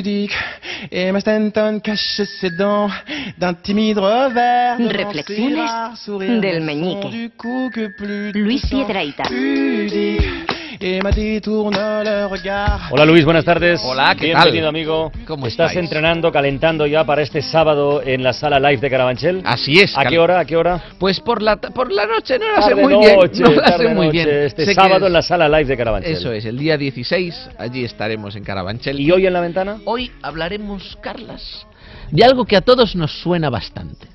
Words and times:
pudique. 0.00 0.36
Et 0.90 1.12
ma 1.12 1.20
Stanton 1.20 1.80
cache 1.80 2.22
ses 2.40 2.50
dents 2.50 2.88
d'un 3.38 3.54
timide 3.54 3.98
revers. 3.98 4.78
Reflexiones 4.78 6.40
del 6.40 6.62
meñique. 6.62 7.32
Luis 8.34 8.62
pudique. 9.28 10.49
Et 10.82 11.02
ma 11.02 11.10
détourne 11.10 11.76
le 12.04 12.26
regard. 12.26 12.90
Hola 12.90 13.04
Luis, 13.04 13.22
buenas 13.26 13.44
tardes. 13.44 13.82
Hola, 13.84 14.14
¿qué 14.18 14.32
tal? 14.32 14.44
Bienvenido 14.44 14.68
amigo. 14.70 15.12
¿Cómo 15.26 15.46
Estás 15.46 15.72
estáis? 15.72 15.84
entrenando, 15.84 16.32
calentando 16.32 16.86
ya 16.86 17.04
para 17.04 17.20
este 17.20 17.42
sábado 17.42 18.00
en 18.02 18.22
la 18.22 18.32
sala 18.32 18.58
live 18.58 18.78
de 18.80 18.88
Carabanchel. 18.88 19.42
Así 19.44 19.78
es. 19.78 19.96
¿A 19.98 20.06
qué 20.06 20.18
hora? 20.18 20.40
¿A 20.40 20.44
qué 20.46 20.56
hora? 20.56 20.82
Pues 20.98 21.20
por 21.20 21.42
la, 21.42 21.56
por 21.60 21.92
la 21.92 22.06
noche, 22.06 22.38
no 22.38 22.50
la 22.50 22.62
sé 22.62 22.74
muy 22.74 22.94
noche, 22.94 23.08
bien. 23.42 23.42
No 23.56 23.60
la 23.60 23.62
tarde 23.70 23.88
sé 23.88 23.94
muy 23.94 24.06
noche, 24.06 24.24
bien. 24.24 24.28
Este 24.46 24.64
Sé 24.64 24.74
sábado 24.74 25.00
es- 25.04 25.06
en 25.08 25.12
la 25.12 25.20
sala 25.22 25.48
live 25.50 25.64
de 25.66 25.76
Carabanchel. 25.76 26.12
Eso 26.12 26.32
es, 26.32 26.46
el 26.46 26.56
día 26.56 26.78
16, 26.78 27.50
allí 27.58 27.84
estaremos 27.84 28.34
en 28.36 28.44
Carabanchel. 28.44 28.98
¿Y 29.00 29.10
hoy 29.12 29.26
en 29.26 29.34
la 29.34 29.40
ventana? 29.40 29.80
Hoy 29.84 30.10
hablaremos, 30.22 30.96
Carlas, 31.02 31.66
de 32.10 32.24
algo 32.24 32.46
que 32.46 32.56
a 32.56 32.62
todos 32.62 32.96
nos 32.96 33.12
suena 33.20 33.50
bastante. 33.50 34.06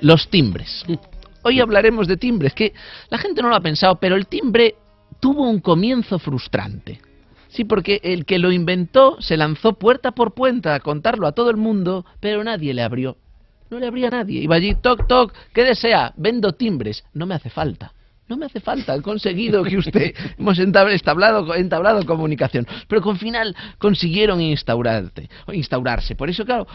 Los 0.00 0.28
timbres. 0.30 0.86
Hoy 1.42 1.60
hablaremos 1.60 2.08
de 2.08 2.16
timbres, 2.16 2.52
que 2.54 2.72
la 3.10 3.18
gente 3.18 3.42
no 3.42 3.48
lo 3.48 3.54
ha 3.54 3.60
pensado, 3.60 3.96
pero 4.00 4.16
el 4.16 4.26
timbre 4.26 4.74
tuvo 5.20 5.48
un 5.48 5.60
comienzo 5.60 6.18
frustrante. 6.18 7.00
Sí, 7.48 7.64
porque 7.64 8.00
el 8.04 8.26
que 8.26 8.38
lo 8.38 8.52
inventó 8.52 9.20
se 9.20 9.36
lanzó 9.36 9.72
puerta 9.74 10.12
por 10.12 10.34
puerta 10.34 10.74
a 10.74 10.80
contarlo 10.80 11.26
a 11.26 11.32
todo 11.32 11.50
el 11.50 11.56
mundo, 11.56 12.04
pero 12.20 12.44
nadie 12.44 12.74
le 12.74 12.82
abrió. 12.82 13.16
No 13.70 13.78
le 13.78 13.86
abría 13.86 14.08
a 14.08 14.10
nadie. 14.10 14.40
Iba 14.40 14.56
allí, 14.56 14.74
toc, 14.74 15.06
toc, 15.06 15.32
¿qué 15.52 15.64
desea? 15.64 16.12
Vendo 16.16 16.52
timbres. 16.52 17.04
No 17.14 17.26
me 17.26 17.34
hace 17.34 17.50
falta. 17.50 17.92
No 18.28 18.36
me 18.36 18.46
hace 18.46 18.60
falta. 18.60 18.94
He 18.94 19.02
conseguido 19.02 19.64
que 19.64 19.78
usted... 19.78 20.14
Hemos 20.38 20.58
entab- 20.58 20.92
entablado, 20.92 21.54
entablado 21.54 22.04
comunicación. 22.04 22.66
Pero 22.86 23.00
con 23.00 23.16
final 23.18 23.56
consiguieron 23.78 24.40
instaurarte, 24.40 25.28
instaurarse. 25.52 26.14
Por 26.14 26.28
eso, 26.28 26.44
claro, 26.44 26.66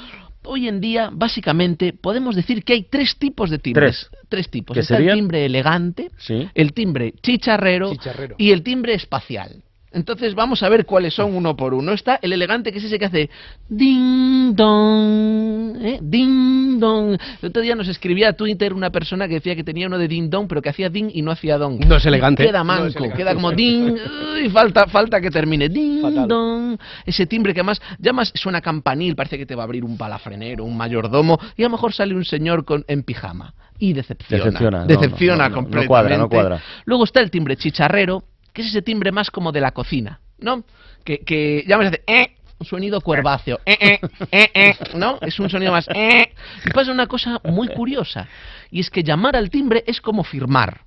hoy 0.45 0.67
en 0.67 0.79
día, 0.81 1.09
básicamente, 1.11 1.93
podemos 1.93 2.35
decir 2.35 2.63
que 2.63 2.73
hay 2.73 2.83
tres 2.83 3.17
tipos 3.17 3.49
de 3.49 3.59
timbres. 3.59 4.09
Tres. 4.29 4.49
tipos. 4.49 4.73
¿Qué 4.73 4.81
Está 4.81 4.95
serían? 4.97 5.11
el 5.13 5.19
timbre 5.23 5.45
elegante, 5.45 6.11
Sí. 6.17 6.47
el 6.53 6.73
timbre 6.73 7.13
chicharrero, 7.21 7.91
Chicharrero. 7.91 8.35
y 8.37 8.51
el 8.51 8.63
timbre 8.63 8.93
espacial. 8.93 9.63
Entonces 9.93 10.35
vamos 10.35 10.63
a 10.63 10.69
ver 10.69 10.85
cuáles 10.85 11.13
son 11.13 11.35
uno 11.35 11.55
por 11.55 11.73
uno. 11.73 11.93
Está 11.93 12.19
el 12.21 12.33
elegante, 12.33 12.71
que 12.71 12.79
es 12.79 12.83
ese 12.83 12.97
que 12.99 13.05
hace 13.05 13.29
ding 13.69 14.55
dong, 14.55 15.77
¿eh? 15.81 15.99
ding 16.01 16.79
dong. 16.79 17.17
El 17.41 17.49
otro 17.49 17.61
día 17.61 17.75
nos 17.75 17.87
escribía 17.87 18.29
a 18.29 18.33
Twitter 18.33 18.73
una 18.73 18.89
persona 18.89 19.27
que 19.27 19.35
decía 19.35 19.55
que 19.55 19.63
tenía 19.63 19.87
uno 19.87 19.97
de 19.97 20.07
ding 20.07 20.29
dong, 20.29 20.47
pero 20.47 20.61
que 20.61 20.69
hacía 20.69 20.89
ding 20.89 21.09
y 21.13 21.21
no 21.21 21.31
hacía 21.31 21.57
dong. 21.57 21.85
No 21.85 21.97
es 21.97 22.05
elegante. 22.05 22.45
Queda 22.45 22.63
manco, 22.63 23.09
queda 23.15 23.33
como 23.35 23.51
ding, 23.51 23.95
y 24.43 24.49
falta, 24.49 24.87
falta 24.87 25.21
que 25.21 25.29
termine. 25.29 25.69
Ding 25.69 26.01
Fatal. 26.01 26.27
dong. 26.27 26.77
Ese 27.05 27.25
timbre 27.27 27.53
que 27.53 27.59
además, 27.59 27.81
ya 27.99 28.13
más 28.13 28.31
suena 28.35 28.61
campanil, 28.61 29.15
parece 29.15 29.37
que 29.37 29.45
te 29.45 29.55
va 29.55 29.63
a 29.63 29.65
abrir 29.65 29.83
un 29.85 29.97
palafrenero, 29.97 30.65
un 30.65 30.75
mayordomo, 30.75 31.39
y 31.55 31.63
a 31.63 31.65
lo 31.65 31.71
mejor 31.71 31.93
sale 31.93 32.15
un 32.15 32.25
señor 32.25 32.65
con, 32.65 32.83
en 32.87 33.03
pijama. 33.03 33.53
Y 33.79 33.93
decepciona. 33.93 34.43
Decepciona, 34.45 34.85
Decepciona 34.85 35.43
no, 35.43 35.49
no, 35.49 35.55
completamente. 35.55 35.87
cuadra, 35.87 36.17
no 36.17 36.29
cuadra. 36.29 36.61
Luego 36.85 37.03
está 37.03 37.19
el 37.21 37.31
timbre 37.31 37.57
chicharrero, 37.57 38.23
que 38.53 38.61
es 38.61 38.67
ese 38.69 38.81
timbre 38.81 39.11
más 39.11 39.29
como 39.31 39.51
de 39.51 39.59
la 39.61 39.71
cocina, 39.71 40.19
¿no? 40.37 40.63
Que, 41.03 41.19
que 41.19 41.63
ya 41.67 41.77
me 41.77 41.87
hace 41.87 42.03
eh, 42.07 42.35
un 42.59 42.65
sonido 42.67 43.01
cuerváceo, 43.01 43.59
eh, 43.65 43.77
eh, 43.79 43.99
eh, 44.31 44.49
eh, 44.53 44.75
¿no? 44.95 45.17
Es 45.21 45.39
un 45.39 45.49
sonido 45.49 45.71
más 45.71 45.87
eh. 45.93 46.31
Y 46.65 46.69
pasa 46.69 46.91
una 46.91 47.07
cosa 47.07 47.41
muy 47.43 47.67
curiosa, 47.69 48.27
y 48.71 48.79
es 48.79 48.89
que 48.89 49.03
llamar 49.03 49.35
al 49.35 49.49
timbre 49.49 49.83
es 49.87 49.99
como 49.99 50.23
firmar. 50.23 50.81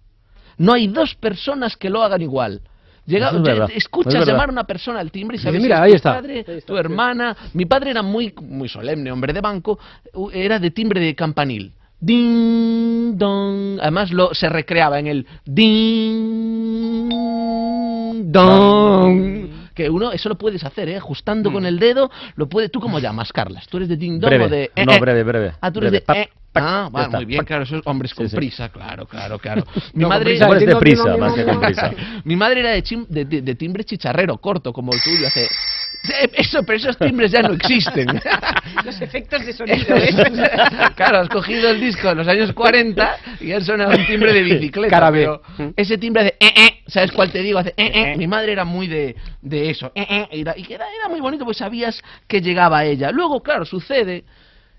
No 0.59 0.72
hay 0.72 0.87
dos 0.87 1.14
personas 1.17 1.77
que 1.77 1.91
lo 1.91 2.03
hagan 2.03 2.22
igual. 2.22 2.62
Llega, 3.05 3.31
es 3.31 3.42
verdad, 3.42 3.70
escuchas 3.72 4.22
es 4.22 4.27
llamar 4.27 4.48
a 4.48 4.53
una 4.53 4.64
persona 4.64 4.98
al 4.98 5.12
timbre 5.12 5.37
y 5.37 5.41
sabes 5.41 5.62
mira, 5.62 5.77
si 5.77 5.81
es 5.81 5.84
ahí 5.84 5.91
tu 5.91 5.97
está. 5.97 6.14
padre, 6.14 6.44
tu 6.67 6.77
hermana. 6.77 7.37
Mi 7.53 7.64
padre 7.64 7.91
era 7.91 8.03
muy, 8.03 8.34
muy 8.41 8.69
solemne, 8.69 9.12
hombre 9.12 9.33
de 9.33 9.41
banco, 9.41 9.78
era 10.33 10.59
de 10.59 10.70
timbre 10.72 10.98
de 11.00 11.14
campanil. 11.14 11.72
Ding 12.00 13.17
dong. 13.17 13.78
Además 13.81 14.11
lo, 14.11 14.34
se 14.34 14.48
recreaba 14.48 14.99
en 14.99 15.06
el 15.06 15.26
ding 15.44 16.66
dong. 18.36 19.47
Que 19.74 19.91
uno, 19.91 20.10
eso 20.12 20.28
lo 20.28 20.38
puedes 20.38 20.64
hacer, 20.64 20.88
¿eh? 20.88 20.97
Ajustando 20.97 21.52
con 21.52 21.66
el 21.66 21.78
dedo, 21.78 22.10
lo 22.36 22.48
puede. 22.48 22.69
¿Tú 22.70 22.80
cómo 22.80 22.98
llamas, 22.98 23.32
Carlas? 23.32 23.66
¿Tú 23.69 23.76
eres 23.76 23.88
de 23.91 23.97
ding 23.97 24.19
dong 24.19 24.30
Breve. 24.30 24.44
o 24.44 24.48
de.? 24.48 24.70
eh, 24.74 24.86
No, 24.86 24.92
eh? 24.92 25.00
breve, 25.00 25.22
breve. 25.22 25.52
Ah, 25.60 25.70
tú 25.70 25.80
eres 25.80 25.91
Breve. 25.91 26.00
de. 26.00 26.06
Pac, 26.06 26.16
eh. 26.16 26.30
pac, 26.52 26.64
ah, 26.66 26.88
vale, 26.91 27.08
muy 27.16 27.25
bien, 27.26 27.38
pac. 27.41 27.46
claro, 27.48 27.62
esos 27.64 27.82
hombres 27.84 28.14
con 28.14 28.25
Sí, 28.26 28.30
sí. 28.30 28.36
prisa, 28.36 28.70
claro, 28.70 29.04
claro, 29.06 29.38
claro. 29.38 29.64
Mi 29.92 30.02
No, 30.02 30.08
con 30.08 30.16
madre. 30.16 30.25
prisa, 30.30 30.44
Hombres 30.46 30.66
de 30.66 30.76
prisa, 30.76 31.16
más 31.19 31.34
que 31.34 31.44
con 31.44 31.60
prisa. 31.60 31.91
Mi 32.25 32.36
madre 32.36 32.60
era 32.60 32.70
de, 32.70 32.82
chim- 32.82 33.06
de, 33.08 33.25
de- 33.26 33.42
de 33.42 33.54
timbre 33.54 33.84
chicharrero, 33.84 34.38
corto, 34.38 34.72
como 34.72 34.92
el 34.94 35.02
tuyo, 35.02 35.26
hace... 35.26 35.46
Eso, 36.34 36.62
pero 36.62 36.76
esos 36.78 36.96
timbres 36.98 37.32
ya 37.32 37.42
no 37.42 37.54
existen. 37.54 38.06
Los 38.84 39.00
efectos 39.00 39.44
de 39.44 39.52
sonido, 39.52 39.96
¿eh? 39.96 40.14
claro, 40.96 41.18
has 41.18 41.28
cogido 41.28 41.70
el 41.70 41.80
disco 41.80 42.08
de 42.08 42.14
los 42.14 42.28
años 42.28 42.52
40 42.52 43.16
y 43.40 43.52
han 43.52 43.64
sonado 43.64 43.96
un 43.96 44.06
timbre 44.06 44.32
de 44.32 44.42
bicicleta. 44.42 44.90
Cara 44.90 45.10
pero 45.10 45.42
ese 45.76 45.98
timbre 45.98 46.24
de 46.24 46.28
eh, 46.40 46.52
eh, 46.56 46.80
¿sabes 46.86 47.10
cuál 47.12 47.32
te 47.32 47.40
digo? 47.42 47.58
Hace 47.58 47.70
eh, 47.76 47.90
eh. 47.94 48.16
Mi 48.16 48.26
madre 48.26 48.52
era 48.52 48.64
muy 48.64 48.86
de, 48.86 49.16
de 49.42 49.70
eso. 49.70 49.90
eh, 49.94 50.06
eh, 50.08 50.28
y 50.32 50.40
era, 50.42 50.54
y 50.56 50.72
era, 50.72 50.86
era 51.00 51.08
muy 51.08 51.20
bonito, 51.20 51.44
pues 51.44 51.56
sabías 51.56 52.02
que 52.28 52.40
llegaba 52.40 52.84
ella. 52.84 53.10
Luego, 53.10 53.42
claro, 53.42 53.64
sucede 53.64 54.24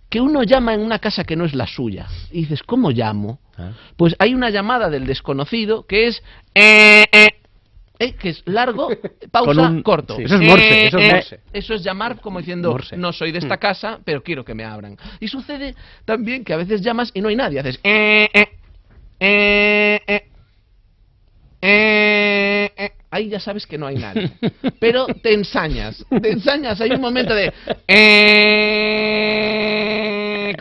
que 0.09 0.21
uno 0.21 0.43
llama 0.43 0.73
en 0.73 0.79
una 0.79 0.99
casa 0.99 1.25
que 1.25 1.35
no 1.35 1.43
es 1.43 1.53
la 1.53 1.67
suya. 1.67 2.07
Y 2.31 2.41
dices, 2.41 2.63
¿cómo 2.63 2.91
llamo? 2.91 3.39
Ah. 3.57 3.71
Pues 3.97 4.15
hay 4.19 4.33
una 4.33 4.49
llamada 4.49 4.89
del 4.89 5.05
desconocido 5.05 5.85
que 5.85 6.07
es 6.07 6.23
eh, 6.55 7.05
eh, 7.11 7.27
eh, 7.99 8.13
que 8.13 8.29
es 8.29 8.41
largo, 8.45 8.89
pausa, 9.31 9.61
un- 9.69 9.81
corto. 9.83 10.15
sí. 10.17 10.23
Eso 10.23 10.35
es 10.35 10.41
morse, 10.41 10.85
eso 10.87 10.97
es 10.99 11.03
Eh, 11.03 11.07
eh. 11.07 11.13
morse. 11.13 11.39
Eso 11.53 11.73
es 11.73 11.83
llamar 11.83 12.19
como 12.21 12.39
diciendo, 12.39 12.71
Morse. 12.71 12.95
no 12.97 13.11
soy 13.13 13.31
de 13.31 13.39
esta 13.39 13.57
casa, 13.57 13.99
pero 14.05 14.21
quiero 14.23 14.43
que 14.45 14.53
me 14.53 14.63
abran. 14.63 14.97
Y 15.19 15.27
sucede 15.27 15.75
también 16.05 16.43
que 16.43 16.53
a 16.53 16.57
veces 16.57 16.81
llamas 16.81 17.11
y 17.13 17.21
no 17.21 17.29
hay 17.29 17.35
nadie. 17.35 17.59
Haces 17.59 17.79
eh, 17.83 18.29
eh, 18.33 18.47
eh, 19.19 19.99
eh, 20.07 20.29
eh, 21.61 22.71
eh. 22.77 22.91
Ahí 23.09 23.29
ya 23.29 23.39
sabes 23.39 23.65
que 23.65 23.77
no 23.77 23.87
hay 23.87 23.95
nadie. 23.95 24.29
Pero 24.79 25.07
te 25.07 25.33
ensañas, 25.33 26.05
te 26.21 26.31
ensañas. 26.31 26.79
Hay 26.81 26.91
un 26.91 27.01
momento 27.01 27.33
de 27.33 27.51
eh, 27.87 29.16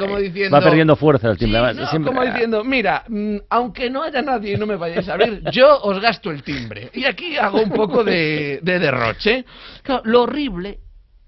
como 0.06 0.18
diciendo 0.18 0.56
Va 0.56 0.62
perdiendo 0.62 0.96
fuerza 0.96 1.30
el 1.30 1.36
timbre. 1.38 1.60
Sí, 1.72 1.80
no, 1.80 1.86
siempre- 1.88 2.12
como 2.12 2.24
diciendo, 2.24 2.64
mira, 2.64 3.04
mm, 3.08 3.36
aunque 3.50 3.90
no 3.90 4.02
haya 4.02 4.22
nadie 4.22 4.54
y 4.54 4.56
no 4.56 4.66
me 4.66 4.76
vayáis 4.76 5.08
a 5.08 5.14
abrir, 5.14 5.42
yo 5.52 5.78
os 5.82 6.00
gasto 6.00 6.30
el 6.30 6.42
timbre. 6.42 6.90
Y 6.94 7.04
aquí 7.04 7.36
hago 7.36 7.60
un 7.60 7.70
poco 7.70 8.02
de, 8.04 8.60
de 8.62 8.78
derroche. 8.78 9.44
Claro, 9.82 10.02
lo 10.04 10.22
horrible 10.22 10.80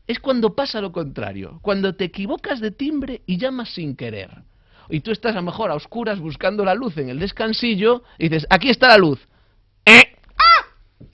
es 0.06 0.18
cuando 0.20 0.54
pasa 0.54 0.80
lo 0.80 0.90
contrario. 0.92 1.58
Cuando 1.62 1.94
te 1.94 2.04
equivocas 2.04 2.60
de 2.60 2.70
timbre 2.70 3.22
y 3.26 3.36
llamas 3.36 3.68
sin 3.74 3.94
querer. 3.96 4.30
Y 4.90 5.00
tú 5.00 5.10
estás 5.10 5.32
a 5.32 5.40
lo 5.40 5.42
mejor 5.42 5.70
a 5.70 5.74
oscuras 5.74 6.18
buscando 6.18 6.64
la 6.64 6.74
luz 6.74 6.96
en 6.96 7.10
el 7.10 7.18
descansillo 7.18 8.02
y 8.18 8.30
dices, 8.30 8.46
aquí 8.48 8.70
está 8.70 8.88
la 8.88 8.96
luz. 8.96 9.20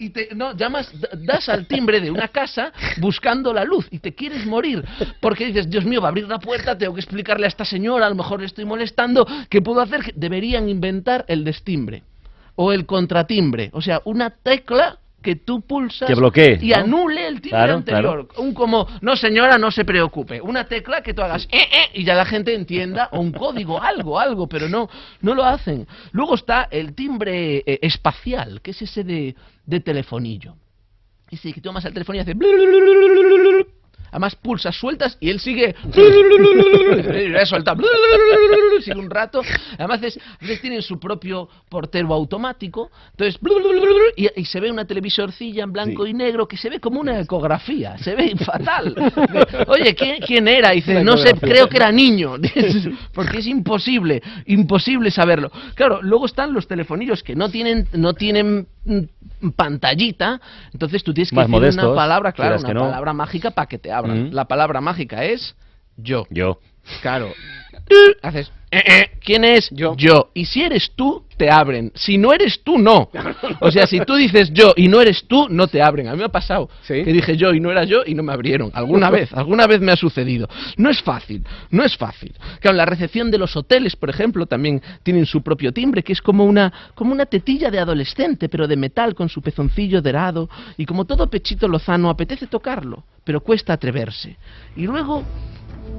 Y 0.04 0.10
te, 0.10 0.28
no, 0.34 0.54
llamas, 0.54 0.92
das 1.16 1.48
al 1.48 1.66
timbre 1.66 1.98
de 1.98 2.10
una 2.10 2.28
casa 2.28 2.74
buscando 2.98 3.54
la 3.54 3.64
luz 3.64 3.88
y 3.90 4.00
te 4.00 4.14
quieres 4.14 4.44
morir 4.44 4.84
porque 5.18 5.46
dices, 5.46 5.70
Dios 5.70 5.86
mío, 5.86 6.02
va 6.02 6.08
a 6.08 6.10
abrir 6.10 6.28
la 6.28 6.38
puerta, 6.38 6.76
tengo 6.76 6.92
que 6.92 7.00
explicarle 7.00 7.46
a 7.46 7.48
esta 7.48 7.64
señora, 7.64 8.04
a 8.04 8.10
lo 8.10 8.14
mejor 8.14 8.40
le 8.40 8.46
estoy 8.46 8.66
molestando, 8.66 9.26
¿qué 9.48 9.62
puedo 9.62 9.80
hacer? 9.80 10.12
Deberían 10.14 10.68
inventar 10.68 11.24
el 11.26 11.42
destimbre 11.42 12.02
o 12.54 12.70
el 12.74 12.84
contratimbre, 12.84 13.70
o 13.72 13.80
sea, 13.80 14.02
una 14.04 14.28
tecla 14.28 14.98
que 15.24 15.36
tú 15.36 15.62
pulsas 15.62 16.06
Que 16.06 16.14
bloquee, 16.14 16.58
y 16.60 16.68
¿no? 16.68 16.76
anule 16.76 17.26
el 17.26 17.40
timbre 17.40 17.50
Claro, 17.50 17.74
anterior. 17.74 18.28
Un 18.36 18.52
como, 18.54 18.86
no 19.00 19.16
señora, 19.16 19.58
no 19.58 19.70
se 19.70 19.84
preocupe. 19.84 20.40
Una 20.40 20.66
tecla 20.66 21.02
que 21.02 21.14
tú 21.14 21.22
hagas 21.22 21.48
eh, 21.50 21.62
eh, 21.72 21.90
y 21.94 22.04
ya 22.04 22.14
la 22.14 22.26
gente 22.26 22.54
entienda, 22.54 23.08
o 23.10 23.20
un 23.20 23.32
código, 23.32 23.82
algo, 23.82 24.20
algo, 24.20 24.46
pero 24.46 24.68
no, 24.68 24.88
no 25.22 25.34
lo 25.34 25.44
hacen. 25.44 25.88
Luego 26.12 26.34
está 26.34 26.68
el 26.70 26.94
timbre 26.94 27.64
eh, 27.66 27.78
espacial, 27.82 28.60
que 28.60 28.72
es 28.72 28.82
ese 28.82 29.02
de, 29.02 29.34
de 29.64 29.80
telefonillo. 29.80 30.54
Ese 31.30 31.52
que 31.52 31.60
tomas 31.60 31.84
el 31.86 31.94
teléfono 31.94 32.18
y 32.18 32.20
hace... 32.20 32.34
Además 34.14 34.36
pulsas, 34.36 34.76
sueltas 34.76 35.18
y 35.18 35.28
él 35.28 35.40
sigue... 35.40 35.74
Suelta... 37.46 37.74
Sigue 38.80 38.96
un 38.96 39.10
rato. 39.10 39.42
Además 39.76 40.04
es, 40.04 40.16
a 40.18 40.40
veces 40.40 40.60
tienen 40.60 40.82
su 40.82 41.00
propio 41.00 41.48
portero 41.68 42.14
automático. 42.14 42.92
Entonces... 43.10 43.40
Y, 44.16 44.28
y 44.40 44.44
se 44.44 44.60
ve 44.60 44.70
una 44.70 44.84
televisorcilla 44.84 45.64
en 45.64 45.72
blanco 45.72 46.06
y 46.06 46.14
negro 46.14 46.46
que 46.46 46.56
se 46.56 46.70
ve 46.70 46.78
como 46.78 47.00
una 47.00 47.18
ecografía. 47.18 47.98
Se 47.98 48.14
ve 48.14 48.36
fatal. 48.44 48.94
Oye, 49.66 49.96
¿quién, 49.96 50.18
quién 50.24 50.46
era? 50.46 50.72
Y 50.74 50.76
dice, 50.76 51.02
no 51.02 51.16
sé, 51.16 51.34
creo 51.34 51.68
que 51.68 51.78
era 51.78 51.90
niño. 51.90 52.36
Porque 53.12 53.38
es 53.38 53.48
imposible, 53.48 54.22
imposible 54.46 55.10
saberlo. 55.10 55.50
Claro, 55.74 56.00
luego 56.02 56.26
están 56.26 56.52
los 56.52 56.68
telefonillos 56.68 57.24
que 57.24 57.34
no 57.34 57.48
tienen, 57.48 57.88
no 57.94 58.14
tienen 58.14 58.68
pantallita. 59.56 60.40
Entonces 60.72 61.02
tú 61.02 61.12
tienes 61.14 61.30
que 61.30 61.36
Más 61.36 61.46
decir 61.46 61.54
modestos, 61.60 61.84
una 61.84 61.94
palabra, 61.94 62.32
claro, 62.32 62.58
una 62.58 62.74
no. 62.74 62.80
palabra 62.80 63.12
mágica 63.12 63.50
para 63.50 63.66
que 63.66 63.78
te 63.78 63.92
abran. 63.92 64.30
Mm. 64.30 64.32
La 64.32 64.46
palabra 64.46 64.80
mágica 64.80 65.24
es 65.24 65.54
yo. 65.96 66.26
Yo. 66.30 66.58
Claro. 67.02 67.32
Haces. 68.22 68.50
"Eh, 68.70 68.82
eh". 68.86 69.10
¿Quién 69.24 69.44
es? 69.44 69.70
Yo. 69.70 69.94
Yo. 69.96 70.30
Y 70.34 70.44
si 70.44 70.62
eres 70.62 70.92
tú, 70.94 71.24
te 71.36 71.50
abren. 71.50 71.90
Si 71.94 72.18
no 72.18 72.32
eres 72.32 72.62
tú, 72.62 72.78
no. 72.78 73.10
O 73.60 73.70
sea, 73.70 73.86
si 73.86 74.00
tú 74.00 74.14
dices 74.16 74.52
yo 74.52 74.74
y 74.76 74.88
no 74.88 75.00
eres 75.00 75.24
tú, 75.26 75.46
no 75.48 75.66
te 75.66 75.80
abren. 75.80 76.08
A 76.08 76.12
mí 76.12 76.18
me 76.18 76.24
ha 76.24 76.28
pasado 76.28 76.68
¿Sí? 76.82 77.02
que 77.04 77.12
dije 77.12 77.36
yo 77.36 77.54
y 77.54 77.60
no 77.60 77.70
era 77.70 77.84
yo 77.84 78.02
y 78.06 78.14
no 78.14 78.22
me 78.22 78.32
abrieron. 78.32 78.70
Alguna 78.74 79.10
vez, 79.10 79.32
alguna 79.32 79.66
vez 79.66 79.80
me 79.80 79.92
ha 79.92 79.96
sucedido. 79.96 80.48
No 80.76 80.90
es 80.90 81.00
fácil, 81.02 81.42
no 81.70 81.84
es 81.84 81.96
fácil. 81.96 82.34
Claro, 82.60 82.76
la 82.76 82.84
recepción 82.86 83.30
de 83.30 83.38
los 83.38 83.56
hoteles, 83.56 83.96
por 83.96 84.10
ejemplo, 84.10 84.46
también 84.46 84.82
tienen 85.02 85.26
su 85.26 85.42
propio 85.42 85.72
timbre, 85.72 86.02
que 86.02 86.12
es 86.12 86.20
como 86.20 86.44
una, 86.44 86.72
como 86.94 87.12
una 87.12 87.26
tetilla 87.26 87.70
de 87.70 87.78
adolescente, 87.78 88.48
pero 88.48 88.66
de 88.68 88.76
metal 88.76 89.14
con 89.14 89.28
su 89.28 89.40
pezoncillo 89.40 90.02
dorado. 90.02 90.48
Y 90.76 90.84
como 90.86 91.04
todo 91.06 91.28
pechito 91.30 91.66
lozano, 91.68 92.10
apetece 92.10 92.46
tocarlo, 92.46 93.04
pero 93.24 93.40
cuesta 93.40 93.72
atreverse. 93.72 94.36
Y 94.76 94.82
luego 94.82 95.24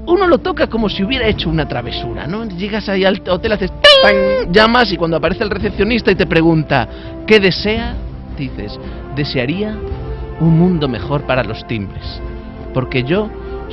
uno 0.08 0.28
lo 0.28 0.38
toca 0.38 0.68
como 0.68 0.90
si 0.90 1.04
hubiera 1.04 1.28
hecho 1.28 1.50
una 1.50 1.68
travesura, 1.68 2.28
¿no? 2.28 2.46
Llegas 2.46 2.90
ahí 2.90 3.04
al 3.06 3.22
hotel, 3.28 3.54
haces 3.54 3.72
¡ting! 3.72 4.52
llamas 4.52 4.92
y 4.92 4.98
cuando 4.98 5.18
aparece 5.18 5.44
el 5.44 5.50
recepcionista 5.50 6.12
y 6.12 6.16
te 6.16 6.26
pregunta 6.26 6.88
¿qué 7.26 7.40
desea? 7.40 7.96
Dices, 8.38 8.80
desearía 9.16 9.76
un 10.40 10.60
mundo 10.60 10.88
mejor 10.88 11.24
para 11.24 11.44
los 11.44 11.66
timbres, 11.68 12.22
porque 12.74 13.04
yo 13.04 13.30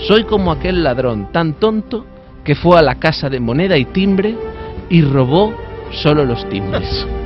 soy 0.06 0.24
como 0.24 0.52
aquel 0.52 0.82
ladrón 0.84 1.30
tan 1.32 1.54
tonto 1.54 2.06
que 2.44 2.54
fue 2.54 2.78
a 2.78 2.82
la 2.82 2.96
casa 2.96 3.28
de 3.28 3.40
moneda 3.40 3.76
y 3.76 3.84
timbre 3.86 4.36
y 4.88 5.02
robó 5.02 5.54
solo 5.90 6.24
los 6.24 6.48
timbres. 6.48 7.06